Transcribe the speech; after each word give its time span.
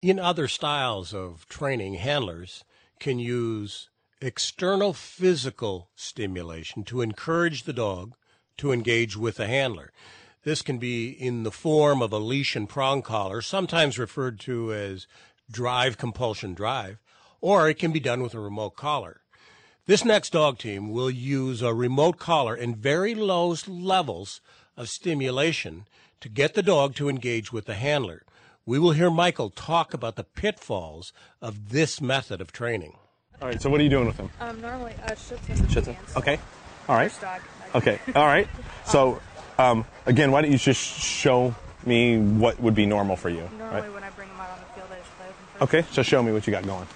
In 0.00 0.20
other 0.20 0.46
styles 0.46 1.12
of 1.12 1.48
training, 1.48 1.94
handlers 1.94 2.62
can 3.00 3.18
use 3.18 3.88
external 4.20 4.92
physical 4.92 5.90
stimulation 5.96 6.84
to 6.84 7.00
encourage 7.00 7.64
the 7.64 7.72
dog 7.72 8.14
to 8.58 8.70
engage 8.70 9.16
with 9.16 9.38
the 9.38 9.48
handler. 9.48 9.92
This 10.44 10.62
can 10.62 10.78
be 10.78 11.08
in 11.10 11.42
the 11.42 11.50
form 11.50 12.00
of 12.00 12.12
a 12.12 12.18
leash 12.18 12.54
and 12.54 12.68
prong 12.68 13.02
collar, 13.02 13.42
sometimes 13.42 13.98
referred 13.98 14.38
to 14.40 14.72
as 14.72 15.08
drive 15.50 15.98
compulsion 15.98 16.54
drive, 16.54 16.98
or 17.40 17.68
it 17.68 17.80
can 17.80 17.90
be 17.90 17.98
done 17.98 18.22
with 18.22 18.34
a 18.34 18.40
remote 18.40 18.76
collar. 18.76 19.22
This 19.86 20.04
next 20.04 20.30
dog 20.30 20.58
team 20.58 20.90
will 20.90 21.10
use 21.10 21.60
a 21.60 21.74
remote 21.74 22.18
collar 22.18 22.54
and 22.54 22.76
very 22.76 23.16
low 23.16 23.56
levels 23.66 24.40
of 24.76 24.88
stimulation 24.88 25.88
to 26.20 26.28
get 26.28 26.54
the 26.54 26.62
dog 26.62 26.94
to 26.94 27.08
engage 27.08 27.52
with 27.52 27.64
the 27.64 27.74
handler. 27.74 28.22
We 28.68 28.78
will 28.78 28.90
hear 28.90 29.08
Michael 29.08 29.48
talk 29.48 29.94
about 29.94 30.16
the 30.16 30.24
pitfalls 30.24 31.14
of 31.40 31.70
this 31.70 32.02
method 32.02 32.42
of 32.42 32.52
training. 32.52 32.98
All 33.40 33.48
right, 33.48 33.62
so 33.62 33.70
what 33.70 33.80
are 33.80 33.82
you 33.82 33.88
doing 33.88 34.06
with 34.06 34.18
him? 34.18 34.28
Um, 34.40 34.60
normally, 34.60 34.92
uh, 35.06 35.12
Schützen. 35.12 35.56
Schützen. 35.68 35.96
Okay. 36.18 36.38
All 36.86 36.94
right. 36.94 37.10
Dog. 37.18 37.40
Okay. 37.74 37.98
All 38.14 38.26
right. 38.26 38.46
So, 38.84 39.20
um, 39.58 39.86
again, 40.04 40.32
why 40.32 40.42
don't 40.42 40.52
you 40.52 40.58
just 40.58 40.82
show 40.82 41.54
me 41.86 42.18
what 42.18 42.60
would 42.60 42.74
be 42.74 42.84
normal 42.84 43.16
for 43.16 43.30
you? 43.30 43.48
Normally, 43.58 43.80
Right. 43.80 43.94
when 43.94 44.04
I 44.04 44.10
bring 44.10 44.28
them 44.28 44.38
out 44.38 44.50
on 44.50 44.58
the 44.60 44.74
field, 44.74 44.88
I 44.92 44.98
just 44.98 45.16
play 45.16 45.26
with 45.28 45.36
them 45.38 45.66
first. 45.66 45.74
Okay. 45.74 45.94
So 45.94 46.02
show 46.02 46.22
me 46.22 46.32
what 46.32 46.46
you 46.46 46.50
got 46.50 46.66
going. 46.66 46.86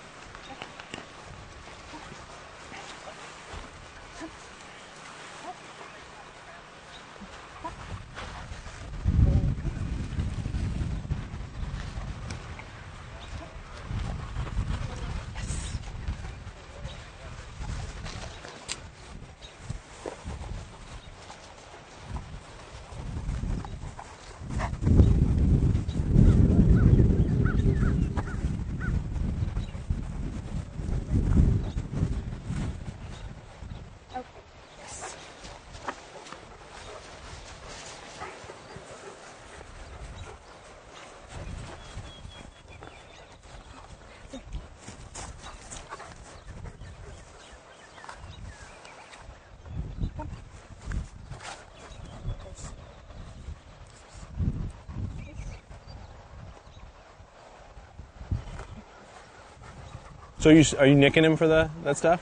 So 60.43 60.51
you 60.51 60.65
are 60.77 60.87
you 60.87 60.97
nicking 60.97 61.25
him 61.25 61.37
for 61.37 61.47
the 61.47 61.71
that 61.85 61.97
stuff? 61.97 62.21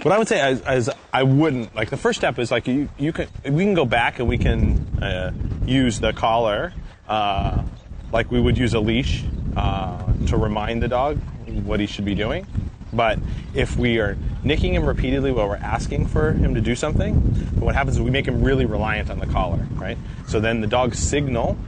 What 0.00 0.12
I 0.12 0.16
would 0.16 0.26
say 0.26 0.52
is, 0.52 0.62
is 0.66 0.90
I 1.12 1.22
wouldn't 1.22 1.76
like 1.76 1.90
the 1.90 1.98
first 1.98 2.18
step 2.18 2.38
is 2.38 2.50
like 2.50 2.66
you 2.66 2.88
you 2.96 3.12
can 3.12 3.28
we 3.44 3.62
can 3.62 3.74
go 3.74 3.84
back 3.84 4.20
and 4.20 4.26
we 4.26 4.38
can 4.38 4.78
uh, 5.02 5.32
use 5.66 6.00
the 6.00 6.14
collar 6.14 6.72
uh, 7.10 7.62
like 8.10 8.30
we 8.30 8.40
would 8.40 8.56
use 8.56 8.72
a 8.72 8.80
leash 8.80 9.22
uh, 9.54 10.02
to 10.28 10.38
remind 10.38 10.82
the 10.82 10.88
dog 10.88 11.18
what 11.66 11.78
he 11.78 11.84
should 11.84 12.06
be 12.06 12.14
doing. 12.14 12.46
But 12.90 13.18
if 13.52 13.76
we 13.76 13.98
are 13.98 14.16
nicking 14.42 14.72
him 14.72 14.86
repeatedly 14.86 15.32
while 15.32 15.46
we're 15.46 15.56
asking 15.56 16.06
for 16.06 16.32
him 16.32 16.54
to 16.54 16.62
do 16.62 16.74
something, 16.74 17.16
what 17.60 17.74
happens 17.74 17.96
is 17.96 18.02
we 18.02 18.10
make 18.10 18.26
him 18.26 18.42
really 18.42 18.64
reliant 18.64 19.10
on 19.10 19.18
the 19.18 19.26
collar, 19.26 19.66
right? 19.74 19.98
So 20.26 20.40
then 20.40 20.62
the 20.62 20.66
dog's 20.66 20.98
signal 20.98 21.58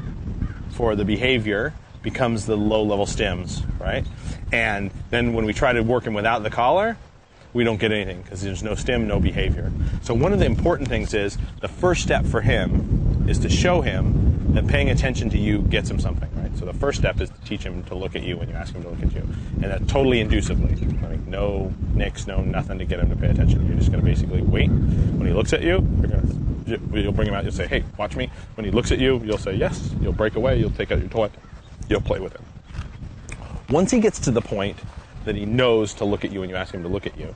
for 0.71 0.97
the 0.97 1.05
behavior 1.05 1.75
becomes 2.03 2.47
the 2.47 2.57
low 2.57 2.83
level 2.83 3.07
stims, 3.07 3.63
right? 3.81 4.05
And 4.51 4.91
then 5.11 5.33
when 5.33 5.45
we 5.45 5.53
try 5.53 5.73
to 5.73 5.83
work 5.83 6.05
him 6.05 6.15
without 6.15 6.43
the 6.43 6.51
collar, 6.51 6.97
we 7.53 7.65
don't 7.65 7.79
get 7.79 7.93
anything 7.93 8.23
because 8.23 8.43
there's 8.43 8.63
no 8.63 8.75
stim, 8.75 9.07
no 9.07 9.21
behavior. 9.21 9.71
So 10.03 10.15
one 10.15 10.33
of 10.33 10.39
the 10.39 10.47
important 10.47 10.89
things 10.89 11.15
is 11.15 11.39
the 11.61 11.69
first 11.69 12.03
step 12.03 12.25
for 12.25 12.41
him 12.41 13.27
is 13.29 13.39
to 13.41 13.49
show 13.49 13.81
him 13.81 14.55
that 14.55 14.67
paying 14.67 14.91
attention 14.91 15.31
to 15.31 15.39
you 15.39 15.63
gets 15.63 15.91
him 15.91 15.99
something, 15.99 16.29
right? 16.37 16.57
So 16.59 16.65
the 16.65 16.75
first 16.75 16.99
step 16.99 17.21
is 17.21 17.31
to 17.31 17.41
teach 17.45 17.63
him 17.63 17.83
to 17.85 17.95
look 17.95 18.17
at 18.17 18.23
you 18.23 18.37
when 18.37 18.49
you 18.49 18.55
ask 18.55 18.75
him 18.75 18.83
to 18.83 18.89
look 18.91 19.03
at 19.03 19.15
you, 19.15 19.21
and 19.21 19.65
that 19.65 19.89
totally 19.89 20.23
inducively, 20.23 21.03
like 21.03 21.21
no 21.27 21.73
nicks, 21.95 22.27
no 22.27 22.43
nothing 22.43 22.79
to 22.79 22.85
get 22.85 22.99
him 22.99 23.09
to 23.11 23.17
pay 23.17 23.29
attention. 23.29 23.67
You're 23.67 23.77
just 23.77 23.91
going 23.91 24.05
to 24.05 24.11
basically 24.11 24.43
wait. 24.43 24.69
When 24.69 25.27
he 25.27 25.33
looks 25.33 25.53
at 25.53 25.63
you, 25.63 25.87
you're 26.01 26.09
going 26.09 26.29
to 26.67 27.01
you'll 27.01 27.13
bring 27.13 27.29
him 27.29 27.35
out. 27.35 27.45
You'll 27.45 27.53
say, 27.53 27.67
"Hey, 27.67 27.85
watch 27.97 28.17
me." 28.17 28.31
When 28.57 28.65
he 28.65 28.71
looks 28.71 28.93
at 28.93 28.99
you, 28.99 29.21
you'll 29.25 29.39
say, 29.39 29.55
"Yes." 29.55 29.95
You'll 30.01 30.13
break 30.13 30.37
away. 30.37 30.59
You'll 30.59 30.71
take 30.71 30.93
out 30.93 30.99
your 30.99 31.09
toy. 31.09 31.31
You'll 31.89 32.01
play 32.01 32.21
with 32.21 32.33
him. 32.35 32.45
Once 33.71 33.91
he 33.91 34.01
gets 34.01 34.19
to 34.21 34.31
the 34.31 34.41
point 34.41 34.79
that 35.25 35.35
he 35.35 35.47
knows 35.47 35.95
to 35.95 36.05
look 36.05 36.25
at 36.25 36.33
you 36.33 36.41
when 36.41 36.51
you 36.51 36.57
ask 36.57 36.75
him 36.75 36.83
to 36.83 36.89
look 36.89 37.07
at 37.07 37.17
you, 37.17 37.35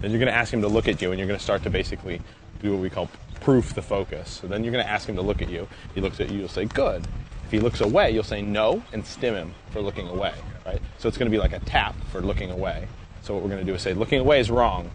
then 0.00 0.10
you're 0.10 0.18
going 0.18 0.30
to 0.30 0.36
ask 0.36 0.52
him 0.52 0.60
to 0.62 0.68
look 0.68 0.88
at 0.88 1.00
you 1.00 1.10
and 1.10 1.18
you're 1.18 1.28
going 1.28 1.38
to 1.38 1.44
start 1.44 1.62
to 1.62 1.70
basically 1.70 2.20
do 2.62 2.72
what 2.72 2.80
we 2.80 2.90
call 2.90 3.08
proof 3.40 3.74
the 3.74 3.82
focus. 3.82 4.30
So 4.40 4.46
then 4.46 4.64
you're 4.64 4.72
going 4.72 4.84
to 4.84 4.90
ask 4.90 5.08
him 5.08 5.16
to 5.16 5.22
look 5.22 5.42
at 5.42 5.50
you. 5.50 5.68
He 5.94 6.00
looks 6.00 6.18
at 6.20 6.30
you, 6.30 6.40
you'll 6.40 6.48
say, 6.48 6.64
good. 6.64 7.06
If 7.44 7.50
he 7.50 7.60
looks 7.60 7.80
away, 7.80 8.10
you'll 8.10 8.24
say 8.24 8.42
no 8.42 8.82
and 8.92 9.04
stim 9.04 9.34
him 9.34 9.54
for 9.70 9.80
looking 9.80 10.08
away, 10.08 10.32
right? 10.64 10.80
So 10.98 11.08
it's 11.08 11.18
going 11.18 11.30
to 11.30 11.34
be 11.34 11.38
like 11.38 11.52
a 11.52 11.60
tap 11.60 11.94
for 12.10 12.20
looking 12.20 12.50
away. 12.50 12.88
So 13.22 13.34
what 13.34 13.42
we're 13.42 13.50
going 13.50 13.60
to 13.60 13.66
do 13.66 13.74
is 13.74 13.82
say, 13.82 13.94
looking 13.94 14.20
away 14.20 14.40
is 14.40 14.50
wrong. 14.50 14.90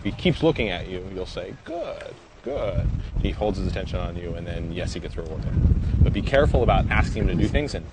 If 0.00 0.04
he 0.04 0.12
keeps 0.12 0.42
looking 0.42 0.70
at 0.70 0.88
you, 0.88 1.06
you'll 1.14 1.24
say, 1.24 1.54
good, 1.64 2.14
good. 2.42 2.86
He 3.22 3.30
holds 3.30 3.58
his 3.58 3.68
attention 3.68 4.00
on 4.00 4.16
you 4.16 4.34
and 4.34 4.46
then, 4.46 4.72
yes, 4.72 4.92
he 4.92 5.00
gets 5.00 5.16
rewarded. 5.16 5.52
But 6.02 6.12
be 6.12 6.20
careful 6.20 6.62
about 6.62 6.90
asking 6.90 7.22
him 7.22 7.28
to 7.28 7.42
do 7.42 7.48
things 7.48 7.74
and 7.74 7.86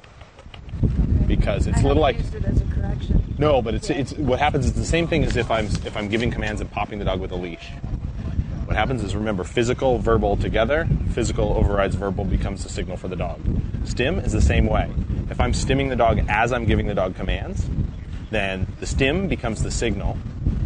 because 1.37 1.65
it's 1.65 1.77
I 1.77 1.81
a 1.81 1.87
little 1.87 2.01
like 2.01 2.19
it 2.19 2.45
as 2.45 2.61
a 2.61 2.65
correction. 2.65 3.35
no, 3.37 3.61
but 3.61 3.73
it's 3.73 3.89
it's 3.89 4.13
what 4.13 4.39
happens 4.39 4.65
is 4.65 4.73
the 4.73 4.85
same 4.85 5.07
thing 5.07 5.23
as 5.23 5.37
if 5.37 5.49
I'm 5.49 5.65
if 5.65 5.95
I'm 5.95 6.09
giving 6.09 6.29
commands 6.29 6.59
and 6.59 6.69
popping 6.69 6.99
the 6.99 7.05
dog 7.05 7.21
with 7.21 7.31
a 7.31 7.35
leash. 7.35 7.69
What 8.65 8.75
happens 8.75 9.03
is 9.03 9.15
remember 9.15 9.43
physical, 9.43 9.97
verbal 9.97 10.37
together. 10.37 10.87
Physical 11.11 11.53
overrides 11.53 11.95
verbal 11.95 12.25
becomes 12.25 12.63
the 12.63 12.69
signal 12.69 12.97
for 12.97 13.07
the 13.07 13.15
dog. 13.15 13.39
Stim 13.85 14.19
is 14.19 14.31
the 14.33 14.41
same 14.41 14.65
way. 14.65 14.91
If 15.29 15.39
I'm 15.39 15.53
stimming 15.53 15.89
the 15.89 15.95
dog 15.95 16.25
as 16.27 16.51
I'm 16.51 16.65
giving 16.65 16.87
the 16.87 16.93
dog 16.93 17.15
commands, 17.15 17.65
then 18.29 18.67
the 18.79 18.85
stim 18.85 19.27
becomes 19.27 19.63
the 19.63 19.71
signal, 19.71 20.17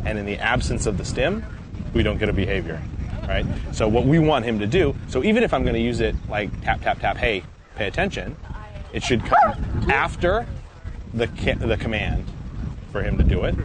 and 0.03 0.17
in 0.17 0.25
the 0.25 0.37
absence 0.37 0.85
of 0.87 0.97
the 0.97 1.05
stim, 1.05 1.43
we 1.93 2.03
don't 2.03 2.17
get 2.17 2.29
a 2.29 2.33
behavior, 2.33 2.81
right? 3.27 3.45
So 3.71 3.87
what 3.87 4.05
we 4.05 4.19
want 4.19 4.45
him 4.45 4.59
to 4.59 4.67
do. 4.67 4.95
So 5.09 5.23
even 5.23 5.43
if 5.43 5.53
I'm 5.53 5.63
going 5.63 5.75
to 5.75 5.81
use 5.81 5.99
it 5.99 6.15
like 6.27 6.49
tap 6.61 6.81
tap 6.81 6.99
tap, 6.99 7.17
hey, 7.17 7.43
pay 7.75 7.87
attention, 7.87 8.35
it 8.93 9.03
should 9.03 9.23
come 9.25 9.89
after 9.89 10.47
the 11.15 11.27
the 11.59 11.77
command 11.77 12.25
for 12.91 13.01
him 13.01 13.17
to 13.17 13.23
do 13.23 13.43
it, 13.43 13.55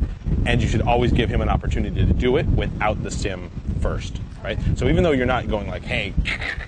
and 0.47 0.63
you 0.63 0.69
should 0.69 0.83
always 0.83 1.13
give 1.13 1.29
him 1.29 1.41
an 1.41 1.49
opportunity 1.49 2.05
to 2.05 2.13
do 2.13 2.37
it 2.37 2.47
without 2.47 3.03
the 3.03 3.11
stim 3.11 3.51
first, 3.81 4.21
right? 4.43 4.59
So 4.77 4.89
even 4.89 5.05
though 5.05 5.13
you're 5.13 5.27
not 5.27 5.49
going 5.49 5.69
like, 5.69 5.83
hey, 5.83 6.15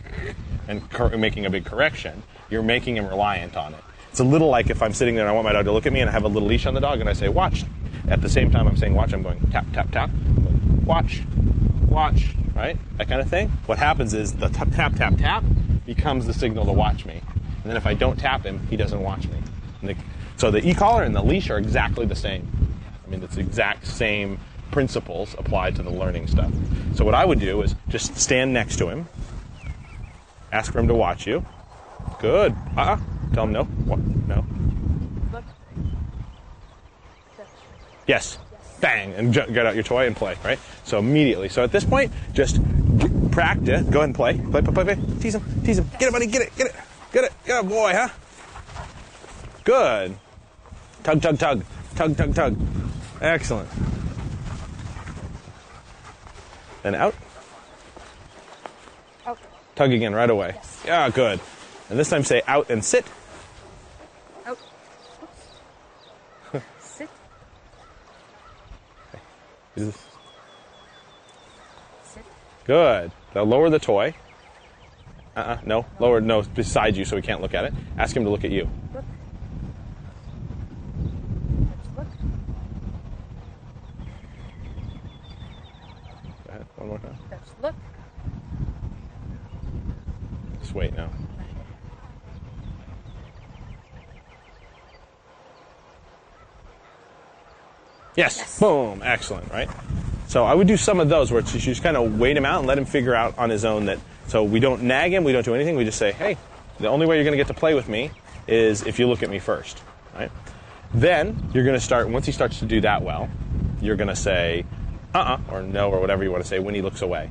and 0.68 0.88
cor- 0.90 1.16
making 1.16 1.46
a 1.46 1.50
big 1.50 1.64
correction, 1.64 2.22
you're 2.50 2.62
making 2.62 2.96
him 2.96 3.06
reliant 3.06 3.56
on 3.56 3.74
it. 3.74 3.80
It's 4.10 4.20
a 4.20 4.24
little 4.24 4.48
like 4.48 4.70
if 4.70 4.82
I'm 4.82 4.92
sitting 4.92 5.14
there 5.14 5.24
and 5.24 5.30
I 5.30 5.32
want 5.32 5.44
my 5.44 5.52
dog 5.52 5.64
to 5.64 5.72
look 5.72 5.86
at 5.86 5.92
me 5.92 6.00
and 6.00 6.10
I 6.10 6.12
have 6.12 6.24
a 6.24 6.28
little 6.28 6.48
leash 6.48 6.66
on 6.66 6.74
the 6.74 6.80
dog 6.80 7.00
and 7.00 7.08
I 7.08 7.14
say, 7.14 7.28
watch. 7.28 7.64
At 8.08 8.20
the 8.20 8.28
same 8.28 8.50
time 8.50 8.66
I'm 8.66 8.76
saying 8.76 8.94
watch, 8.94 9.12
I'm 9.12 9.22
going 9.22 9.40
tap, 9.50 9.64
tap, 9.72 9.90
tap, 9.90 10.10
going, 10.10 10.84
watch, 10.84 11.22
watch, 11.88 12.34
right? 12.54 12.76
That 12.98 13.08
kind 13.08 13.20
of 13.20 13.30
thing. 13.30 13.48
What 13.66 13.78
happens 13.78 14.12
is 14.12 14.34
the 14.34 14.48
tap, 14.48 14.70
tap, 14.72 14.96
tap, 14.96 15.16
tap 15.16 15.44
becomes 15.86 16.26
the 16.26 16.34
signal 16.34 16.64
to 16.66 16.72
watch 16.72 17.06
me. 17.06 17.22
And 17.62 17.70
then 17.70 17.76
if 17.76 17.86
I 17.86 17.94
don't 17.94 18.18
tap 18.18 18.44
him, 18.44 18.66
he 18.68 18.76
doesn't 18.76 19.00
watch 19.00 19.26
me. 19.28 19.38
And 19.80 19.90
the, 19.90 19.96
so 20.42 20.50
the 20.50 20.68
e-collar 20.68 21.04
and 21.04 21.14
the 21.14 21.22
leash 21.22 21.50
are 21.50 21.56
exactly 21.56 22.04
the 22.04 22.16
same. 22.16 22.50
I 23.06 23.08
mean, 23.08 23.22
it's 23.22 23.36
the 23.36 23.42
exact 23.42 23.86
same 23.86 24.40
principles 24.72 25.36
applied 25.38 25.76
to 25.76 25.84
the 25.84 25.90
learning 25.90 26.26
stuff. 26.26 26.52
So 26.96 27.04
what 27.04 27.14
I 27.14 27.24
would 27.24 27.38
do 27.38 27.62
is 27.62 27.76
just 27.88 28.16
stand 28.16 28.52
next 28.52 28.78
to 28.78 28.88
him, 28.88 29.06
ask 30.50 30.72
for 30.72 30.80
him 30.80 30.88
to 30.88 30.96
watch 30.96 31.28
you. 31.28 31.46
Good. 32.18 32.56
Uh-uh. 32.76 32.98
Tell 33.34 33.44
him 33.44 33.52
no. 33.52 33.62
What? 33.62 34.00
No. 34.00 34.44
Yes. 38.08 38.36
Bang, 38.80 39.12
and 39.12 39.32
get 39.32 39.64
out 39.64 39.76
your 39.76 39.84
toy 39.84 40.08
and 40.08 40.16
play, 40.16 40.34
right? 40.44 40.58
So 40.82 40.98
immediately. 40.98 41.50
So 41.50 41.62
at 41.62 41.70
this 41.70 41.84
point, 41.84 42.10
just 42.32 42.60
practice. 43.30 43.82
Go 43.82 44.00
ahead 44.00 44.08
and 44.08 44.14
play. 44.16 44.38
Play, 44.38 44.60
play, 44.60 44.74
play, 44.74 44.84
play. 44.96 44.98
Tease 45.20 45.36
him. 45.36 45.62
Tease 45.62 45.78
him. 45.78 45.88
Get 46.00 46.08
it, 46.08 46.12
buddy. 46.12 46.26
Get 46.26 46.42
it. 46.42 46.56
Get 46.56 46.66
it. 46.66 46.74
Get 47.12 47.24
it. 47.26 47.32
Get 47.46 47.64
it, 47.64 47.68
boy, 47.68 47.92
huh? 47.94 48.08
Good. 49.62 50.18
Tug, 51.02 51.20
tug, 51.20 51.38
tug. 51.38 51.64
Tug, 51.96 52.16
tug, 52.16 52.34
tug. 52.34 52.56
Excellent. 53.20 53.68
Then 56.82 56.94
out. 56.94 57.14
Out. 59.26 59.38
Tug 59.74 59.92
again 59.92 60.14
right 60.14 60.30
away. 60.30 60.54
Yeah, 60.84 61.08
good. 61.10 61.40
And 61.90 61.98
this 61.98 62.08
time 62.10 62.24
say 62.24 62.42
out 62.46 62.70
and 62.70 62.84
sit. 62.84 63.04
Oh. 64.46 64.56
Oops. 66.54 66.62
Sit. 66.80 67.08
Is- 69.76 69.98
Sit. 72.04 72.24
Good. 72.64 73.12
Now 73.34 73.42
lower 73.42 73.70
the 73.70 73.78
toy. 73.78 74.14
Uh-uh. 75.36 75.58
No. 75.64 75.86
Lower. 75.98 76.20
No. 76.20 76.42
Beside 76.42 76.96
you, 76.96 77.04
so 77.04 77.16
he 77.16 77.22
can't 77.22 77.40
look 77.40 77.54
at 77.54 77.64
it. 77.64 77.72
Ask 77.96 78.14
him 78.16 78.24
to 78.24 78.30
look 78.30 78.44
at 78.44 78.50
you. 78.50 78.68
Look. 78.94 79.04
Let's 81.96 81.96
look. 81.96 82.06
Go 86.46 86.50
ahead. 86.50 86.66
One 86.76 86.88
more 86.88 86.98
time. 86.98 87.16
Let's 87.30 87.50
look. 87.62 87.74
Wait 90.74 90.94
now. 90.96 91.10
Yes. 98.16 98.38
Yes. 98.38 98.58
Boom. 98.58 99.00
Excellent. 99.02 99.50
Right. 99.50 99.68
So 100.28 100.44
I 100.44 100.54
would 100.54 100.66
do 100.66 100.76
some 100.76 101.00
of 101.00 101.08
those 101.08 101.30
where 101.30 101.40
it's 101.40 101.52
just, 101.52 101.66
you 101.66 101.72
just 101.72 101.82
kind 101.82 101.96
of 101.96 102.18
wait 102.18 102.36
him 102.36 102.44
out 102.44 102.58
and 102.58 102.66
let 102.66 102.78
him 102.78 102.84
figure 102.84 103.14
out 103.14 103.36
on 103.38 103.50
his 103.50 103.64
own 103.64 103.86
that. 103.86 103.98
So 104.28 104.44
we 104.44 104.60
don't 104.60 104.82
nag 104.82 105.12
him. 105.12 105.24
We 105.24 105.32
don't 105.32 105.44
do 105.44 105.54
anything. 105.54 105.76
We 105.76 105.84
just 105.84 105.98
say, 105.98 106.12
hey, 106.12 106.36
the 106.78 106.88
only 106.88 107.06
way 107.06 107.16
you're 107.16 107.24
going 107.24 107.32
to 107.32 107.38
get 107.38 107.48
to 107.48 107.54
play 107.54 107.74
with 107.74 107.88
me 107.88 108.10
is 108.46 108.82
if 108.86 108.98
you 108.98 109.08
look 109.08 109.22
at 109.22 109.30
me 109.30 109.38
first. 109.38 109.82
Right. 110.14 110.30
Then 110.94 111.50
you're 111.54 111.64
going 111.64 111.78
to 111.78 111.84
start. 111.84 112.08
Once 112.08 112.26
he 112.26 112.32
starts 112.32 112.58
to 112.60 112.66
do 112.66 112.80
that 112.82 113.02
well, 113.02 113.28
you're 113.80 113.96
going 113.96 114.08
to 114.08 114.16
say, 114.16 114.64
uh-uh, 115.14 115.38
or 115.50 115.62
no, 115.62 115.90
or 115.90 116.00
whatever 116.00 116.22
you 116.22 116.30
want 116.30 116.42
to 116.42 116.48
say 116.48 116.58
when 116.58 116.74
he 116.74 116.82
looks 116.82 117.02
away. 117.02 117.30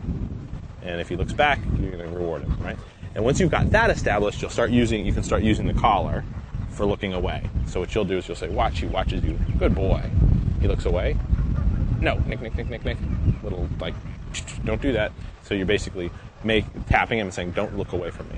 And 0.82 1.00
if 1.00 1.10
he 1.10 1.16
looks 1.16 1.34
back, 1.34 1.60
you're 1.80 1.92
going 1.92 2.10
to 2.12 2.18
reward 2.18 2.42
him, 2.42 2.58
right? 2.60 2.78
And 3.16 3.24
once 3.24 3.40
you've 3.40 3.52
got 3.52 3.70
that 3.72 3.90
established, 3.90 4.42
you'll 4.42 4.52
start 4.52 4.72
using. 4.72 5.06
You 5.06 5.14
can 5.14 5.24
start 5.24 5.44
using 5.44 5.68
the 5.68 5.74
collar 5.74 6.24
for 6.70 6.86
looking 6.86 7.14
away. 7.14 7.44
So 7.68 7.80
what 7.80 7.94
you'll 7.94 8.06
do 8.06 8.18
is 8.18 8.28
you'll 8.28 8.38
say, 8.38 8.50
"Watch." 8.50 8.80
He 8.80 8.88
watches 8.88 9.24
you. 9.24 9.38
Good 9.60 9.76
boy. 9.76 10.10
He 10.62 10.68
looks 10.68 10.86
away. 10.86 11.18
No, 12.00 12.16
nick, 12.26 12.42
nick, 12.42 12.56
nick, 12.56 12.70
nick, 12.70 12.86
nick. 12.86 12.98
Little 13.44 13.68
like, 13.80 13.94
don't 14.66 14.82
do 14.82 14.94
that. 14.94 15.12
So 15.44 15.54
you're 15.54 15.66
basically 15.66 16.10
make 16.44 16.66
tapping 16.88 17.20
him 17.20 17.28
and 17.28 17.34
saying, 17.34 17.52
"Don't 17.52 17.78
look 17.78 17.94
away 17.94 18.12
from 18.12 18.30
me." 18.30 18.36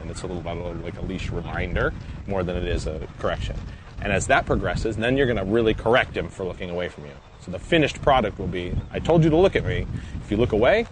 And 0.00 0.10
it's 0.10 0.22
a 0.22 0.26
little 0.26 0.42
bit 0.42 0.84
like 0.84 0.98
a 0.98 1.02
leash 1.02 1.30
reminder 1.30 1.92
more 2.26 2.42
than 2.42 2.56
it 2.56 2.64
is 2.64 2.86
a 2.86 3.06
correction. 3.18 3.56
And 4.00 4.12
as 4.12 4.26
that 4.28 4.46
progresses, 4.46 4.96
then 4.96 5.16
you're 5.16 5.26
going 5.26 5.38
to 5.38 5.44
really 5.44 5.74
correct 5.74 6.16
him 6.16 6.28
for 6.28 6.44
looking 6.44 6.70
away 6.70 6.88
from 6.88 7.04
you. 7.04 7.12
So 7.40 7.50
the 7.50 7.58
finished 7.58 8.00
product 8.02 8.38
will 8.38 8.46
be, 8.46 8.72
"I 8.92 8.98
told 8.98 9.24
you 9.24 9.30
to 9.30 9.36
look 9.36 9.56
at 9.56 9.64
me. 9.64 9.86
If 10.22 10.30
you 10.30 10.36
look 10.36 10.52
away, 10.52 10.86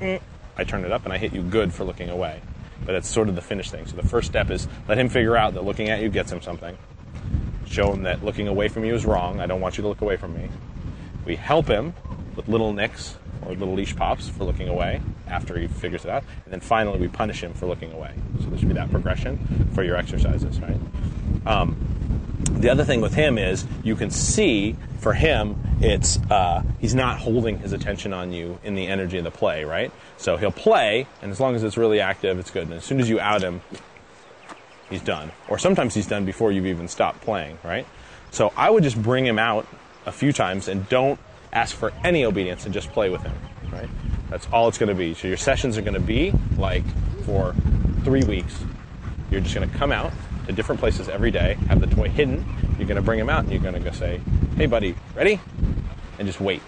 eh. 0.00 0.18
I 0.56 0.64
turn 0.64 0.84
it 0.84 0.92
up 0.92 1.04
and 1.04 1.12
I 1.12 1.18
hit 1.18 1.32
you 1.32 1.42
good 1.42 1.72
for 1.72 1.84
looking 1.84 2.10
away. 2.10 2.40
But 2.84 2.94
it's 2.94 3.08
sort 3.08 3.28
of 3.28 3.34
the 3.34 3.42
finished 3.42 3.70
thing. 3.70 3.86
So 3.86 3.96
the 3.96 4.06
first 4.06 4.28
step 4.28 4.50
is 4.50 4.66
let 4.88 4.98
him 4.98 5.08
figure 5.08 5.36
out 5.36 5.54
that 5.54 5.64
looking 5.64 5.88
at 5.90 6.00
you 6.00 6.08
gets 6.08 6.32
him 6.32 6.40
something. 6.40 6.76
Show 7.66 7.92
him 7.92 8.02
that 8.02 8.24
looking 8.24 8.48
away 8.48 8.68
from 8.68 8.84
you 8.84 8.94
is 8.94 9.04
wrong. 9.04 9.40
I 9.40 9.46
don't 9.46 9.60
want 9.60 9.78
you 9.78 9.82
to 9.82 9.88
look 9.88 10.00
away 10.00 10.16
from 10.16 10.34
me. 10.34 10.48
We 11.24 11.36
help 11.36 11.68
him 11.68 11.94
with 12.34 12.48
little 12.48 12.72
nicks 12.72 13.16
or 13.46 13.54
little 13.54 13.74
leash 13.74 13.94
pops 13.94 14.28
for 14.28 14.44
looking 14.44 14.68
away 14.68 15.00
after 15.26 15.58
he 15.58 15.68
figures 15.68 16.04
it 16.04 16.10
out. 16.10 16.24
And 16.44 16.52
then 16.52 16.60
finally 16.60 16.98
we 16.98 17.08
punish 17.08 17.42
him 17.42 17.54
for 17.54 17.66
looking 17.66 17.92
away. 17.92 18.14
So 18.40 18.46
there 18.46 18.58
should 18.58 18.68
be 18.68 18.74
that 18.74 18.90
progression 18.90 19.70
for 19.74 19.82
your 19.82 19.96
exercises, 19.96 20.60
right? 20.60 20.78
Um, 21.46 21.76
the 22.50 22.68
other 22.68 22.84
thing 22.84 23.00
with 23.00 23.14
him 23.14 23.38
is 23.38 23.64
you 23.82 23.96
can 23.96 24.10
see 24.10 24.76
for 24.98 25.12
him 25.12 25.56
it's 25.80 26.18
uh, 26.30 26.62
he's 26.80 26.94
not 26.94 27.18
holding 27.18 27.58
his 27.58 27.72
attention 27.72 28.12
on 28.12 28.32
you 28.32 28.58
in 28.62 28.74
the 28.74 28.86
energy 28.86 29.18
of 29.18 29.24
the 29.24 29.30
play 29.30 29.64
right? 29.64 29.92
So 30.16 30.36
he'll 30.36 30.50
play 30.50 31.06
and 31.22 31.30
as 31.30 31.40
long 31.40 31.54
as 31.54 31.62
it's 31.62 31.76
really 31.76 32.00
active 32.00 32.38
it's 32.38 32.50
good. 32.50 32.64
And 32.64 32.74
as 32.74 32.84
soon 32.84 33.00
as 33.00 33.08
you 33.08 33.20
out 33.20 33.42
him 33.42 33.60
he's 34.88 35.02
done. 35.02 35.32
Or 35.48 35.58
sometimes 35.58 35.94
he's 35.94 36.06
done 36.06 36.24
before 36.24 36.52
you've 36.52 36.66
even 36.66 36.88
stopped 36.88 37.20
playing 37.22 37.58
right? 37.64 37.86
So 38.30 38.52
i 38.56 38.70
would 38.70 38.84
just 38.84 39.00
bring 39.00 39.26
him 39.26 39.38
out 39.38 39.66
a 40.06 40.12
few 40.12 40.32
times 40.32 40.68
and 40.68 40.88
don't 40.88 41.18
ask 41.52 41.74
for 41.74 41.92
any 42.04 42.24
obedience 42.24 42.64
and 42.64 42.72
just 42.72 42.90
play 42.92 43.10
with 43.10 43.22
him 43.22 43.34
right? 43.72 43.88
That's 44.28 44.46
all 44.52 44.68
it's 44.68 44.78
going 44.78 44.88
to 44.88 44.94
be. 44.94 45.14
So 45.14 45.28
your 45.28 45.36
sessions 45.36 45.76
are 45.76 45.82
going 45.82 45.94
to 45.94 46.00
be 46.00 46.32
like 46.56 46.84
for 47.24 47.54
three 48.04 48.24
weeks 48.24 48.56
you're 49.30 49.40
just 49.40 49.54
going 49.54 49.68
to 49.68 49.78
come 49.78 49.92
out 49.92 50.12
to 50.46 50.52
different 50.52 50.80
places 50.80 51.08
every 51.08 51.30
day, 51.30 51.54
have 51.68 51.80
the 51.80 51.86
toy 51.86 52.08
hidden. 52.08 52.44
You're 52.78 52.88
going 52.88 52.96
to 52.96 53.02
bring 53.02 53.18
him 53.18 53.30
out 53.30 53.44
and 53.44 53.52
you're 53.52 53.62
going 53.62 53.74
to 53.74 53.80
go 53.80 53.92
say, 53.92 54.20
hey, 54.56 54.66
buddy, 54.66 54.94
ready? 55.14 55.40
And 56.20 56.28
just 56.28 56.40
wait. 56.40 56.62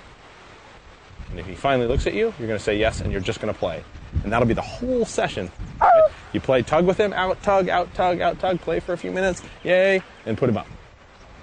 And 1.30 1.38
if 1.38 1.46
he 1.46 1.54
finally 1.54 1.86
looks 1.86 2.08
at 2.08 2.14
you, 2.14 2.34
you're 2.38 2.48
going 2.48 2.58
to 2.58 2.64
say 2.64 2.76
yes 2.76 3.00
and 3.00 3.12
you're 3.12 3.20
just 3.20 3.40
going 3.40 3.54
to 3.54 3.58
play. 3.58 3.84
And 4.24 4.32
that'll 4.32 4.48
be 4.48 4.54
the 4.54 4.60
whole 4.60 5.04
session. 5.04 5.48
right? 5.80 6.10
You 6.32 6.40
play 6.40 6.62
tug 6.62 6.84
with 6.84 6.98
him, 6.98 7.12
out, 7.12 7.40
tug, 7.44 7.68
out, 7.68 7.94
tug, 7.94 8.20
out, 8.20 8.40
tug, 8.40 8.60
play 8.60 8.80
for 8.80 8.92
a 8.92 8.98
few 8.98 9.12
minutes, 9.12 9.42
yay, 9.62 10.02
and 10.26 10.36
put 10.36 10.48
him 10.48 10.56
up. 10.56 10.66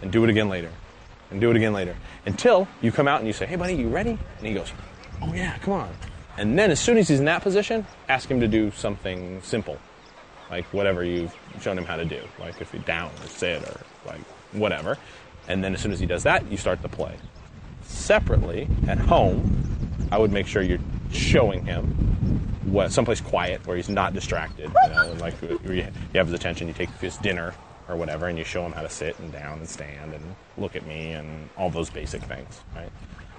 And 0.02 0.12
do 0.12 0.22
it 0.26 0.30
again 0.30 0.50
later. 0.50 0.70
And 1.32 1.40
do 1.40 1.50
it 1.50 1.56
again 1.56 1.72
later. 1.72 1.96
Until 2.26 2.68
you 2.82 2.92
come 2.92 3.08
out 3.08 3.20
and 3.20 3.28
you 3.28 3.34
say, 3.34 3.46
hey, 3.46 3.56
buddy, 3.56 3.76
you 3.76 3.88
ready? 3.88 4.12
And 4.12 4.48
he 4.48 4.54
goes, 4.54 4.74
oh, 5.22 5.34
yeah, 5.34 5.58
come 5.60 5.74
on. 5.74 5.90
And 6.38 6.60
then 6.60 6.70
as 6.70 6.82
soon 6.82 6.98
as 6.98 7.08
he's 7.08 7.20
in 7.20 7.26
that 7.26 7.42
position, 7.42 7.88
ask 8.10 8.30
him 8.30 8.42
to 8.42 8.50
do 8.50 8.72
something 8.72 9.42
simple 9.44 9.80
like 10.50 10.66
whatever 10.74 11.04
you've 11.04 11.36
shown 11.62 11.78
him 11.78 11.86
how 11.86 11.96
to 11.96 12.06
do, 12.06 12.22
like 12.40 12.60
if 12.62 12.74
you're 12.74 12.82
down 12.84 13.12
or 13.22 13.28
sit 13.28 13.62
or 13.64 13.80
like 14.06 14.22
whatever. 14.52 14.98
And 15.48 15.64
then 15.64 15.74
as 15.74 15.82
soon 15.82 15.92
as 15.92 16.00
he 16.00 16.06
does 16.06 16.24
that, 16.24 16.50
you 16.52 16.58
start 16.58 16.82
the 16.82 16.90
play. 16.90 17.16
Separately, 17.89 18.68
at 18.88 19.00
home, 19.00 20.07
I 20.12 20.18
would 20.19 20.31
make 20.31 20.47
sure 20.47 20.62
you're 20.62 20.80
showing 21.12 21.65
him 21.65 21.86
what 22.65 22.91
someplace 22.91 23.19
quiet 23.19 23.65
where 23.65 23.75
he's 23.75 23.89
not 23.89 24.13
distracted. 24.13 24.71
You 24.83 24.89
know, 24.89 25.12
and 25.12 25.19
like 25.19 25.33
you 25.41 25.88
have 26.13 26.27
his 26.27 26.33
attention, 26.33 26.68
you 26.68 26.74
take 26.74 26.91
his 27.01 27.18
dinner 27.18 27.53
or 27.88 27.95
whatever, 27.95 28.27
and 28.27 28.38
you 28.38 28.44
show 28.44 28.63
him 28.63 28.71
how 28.71 28.83
to 28.83 28.89
sit 28.89 29.18
and 29.18 29.31
down 29.31 29.57
and 29.57 29.68
stand 29.68 30.13
and 30.13 30.36
look 30.57 30.75
at 30.75 30.86
me 30.86 31.13
and 31.13 31.50
all 31.57 31.71
those 31.71 31.89
basic 31.89 32.21
things, 32.21 32.62
right? 32.75 32.91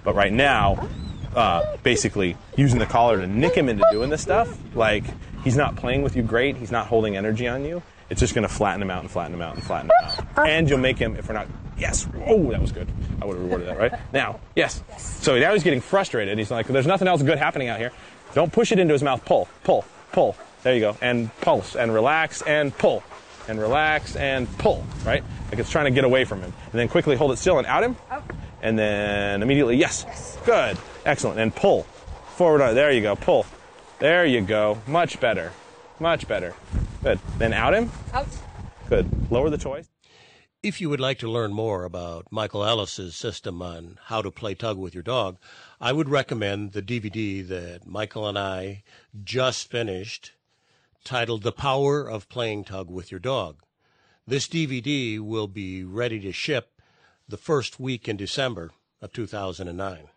But 0.03 0.17
right 0.17 0.33
now, 0.33 0.89
uh, 1.37 1.77
basically 1.85 2.37
using 2.57 2.81
the 2.81 2.87
collar 2.87 3.21
to 3.21 3.27
nick 3.29 3.55
him 3.55 3.69
into 3.69 3.85
doing 3.93 4.11
this 4.11 4.23
stuff, 4.23 4.59
like 4.75 5.05
he's 5.45 5.57
not 5.57 5.77
playing 5.77 6.03
with 6.03 6.17
you 6.17 6.25
great, 6.25 6.57
he's 6.57 6.73
not 6.73 6.89
holding 6.89 7.17
energy 7.17 7.47
on 7.47 7.65
you. 7.65 7.83
It's 8.09 8.19
just 8.19 8.35
going 8.35 8.47
to 8.47 8.53
flatten 8.53 8.83
him 8.83 8.91
out 8.91 9.03
and 9.03 9.11
flatten 9.11 9.33
him 9.35 9.43
out 9.43 9.55
and 9.55 9.63
flatten 9.63 9.87
him 9.89 10.27
out. 10.37 10.49
And 10.49 10.69
you'll 10.69 10.79
make 10.79 10.99
him, 10.99 11.15
if 11.15 11.29
we're 11.29 11.35
not, 11.35 11.47
yes, 11.81 12.07
oh, 12.27 12.51
that 12.51 12.61
was 12.61 12.73
good. 12.73 12.89
I 13.21 13.27
would 13.27 13.37
have 13.37 13.45
rewarded 13.45 13.69
that, 13.69 13.79
right? 13.79 13.93
Now, 14.13 14.41
yes. 14.55 14.83
So 14.99 15.39
now 15.39 15.53
he's 15.53 15.63
getting 15.63 15.81
frustrated. 15.81 16.37
He's 16.39 16.51
like, 16.51 16.67
there's 16.67 16.87
nothing 16.87 17.09
else 17.09 17.23
good 17.23 17.39
happening 17.39 17.69
out 17.69 17.79
here. 17.79 17.93
Don't 18.35 18.53
push 18.53 18.71
it 18.73 18.79
into 18.79 18.93
his 18.93 19.03
mouth. 19.03 19.25
Pull, 19.25 19.49
pull, 19.65 19.85
pull. 20.13 20.37
There 20.63 20.75
you 20.75 20.81
go. 20.81 20.97
And 21.01 21.35
pulse 21.41 21.75
and 21.75 21.93
relax 21.93 22.43
and 22.43 22.77
pull 22.77 23.03
and 23.49 23.59
relax 23.59 24.15
and 24.17 24.47
pull, 24.59 24.85
right? 25.05 25.25
Like 25.51 25.59
it's 25.59 25.71
trying 25.71 25.87
to 25.87 25.91
get 25.91 26.05
away 26.05 26.25
from 26.25 26.41
him. 26.41 26.53
And 26.71 26.73
then 26.81 26.89
quickly 26.89 27.17
hold 27.17 27.33
it 27.33 27.37
still 27.37 27.59
and 27.59 27.67
out 27.67 27.83
him. 27.83 27.97
Out. 28.11 28.23
And 28.63 28.79
then 28.79 29.43
immediately, 29.43 29.77
yes. 29.77 30.37
Good. 30.45 30.77
Excellent. 31.05 31.41
And 31.41 31.55
pull. 31.55 31.85
Forward 32.37 32.61
on. 32.61 32.75
There 32.75 32.93
you 32.93 33.01
go. 33.01 33.17
Pull. 33.17 33.47
There 33.99 34.25
you 34.27 34.43
go. 34.43 34.79
Much 34.87 35.19
better. 35.19 35.53
Much 35.99 36.29
better. 36.29 36.55
Good. 37.03 37.19
Then 37.39 37.53
out 37.53 37.75
him. 37.75 37.91
Out. 38.13 38.29
Good. 38.89 39.09
Lower 39.31 39.51
the 39.51 39.59
toy. 39.59 39.85
If 40.63 40.79
you 40.79 40.91
would 40.91 41.01
like 41.01 41.19
to 41.21 41.31
learn 41.31 41.55
more 41.55 41.85
about 41.85 42.31
Michael 42.31 42.67
Ellis's 42.67 43.17
system 43.17 43.63
on 43.63 43.99
how 44.05 44.21
to 44.21 44.31
play 44.31 44.55
tug 44.55 44.77
with 44.77 44.93
your 44.93 45.03
dog, 45.03 45.39
I 45.81 45.95
would 45.95 46.11
recommend 46.11 46.73
the 46.73 46.83
DVD 46.83 47.49
that 47.49 47.87
Michael 47.87 48.29
and 48.29 48.39
I 48.39 48.83
just 49.25 49.71
finished 49.71 50.33
titled 51.03 51.45
The 51.45 51.51
Power 51.51 52.07
of 52.07 52.29
Playing 52.29 52.65
Tug 52.65 52.91
with 52.91 53.11
Your 53.11 53.21
Dog. 53.21 53.63
This 54.27 54.47
DVD 54.47 55.19
will 55.19 55.49
be 55.49 55.83
ready 55.83 56.21
to 56.21 56.31
ship 56.31 56.83
the 57.27 57.39
first 57.39 57.81
week 57.81 58.07
in 58.07 58.19
December 58.19 58.71
of 59.01 59.15
2009. 59.15 60.09